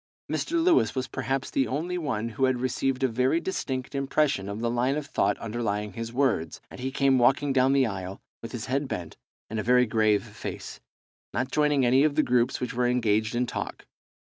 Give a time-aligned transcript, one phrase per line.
[0.31, 0.53] Mr.
[0.53, 4.67] Lewis was perhaps the only one who had received a very distinct impression of the
[4.71, 8.65] line of thought underlying his words, and he came walking down the aisle with his
[8.65, 9.15] head bent
[9.47, 10.79] and a very grave face,
[11.35, 13.85] not joining any of the groups which were engaged in talk.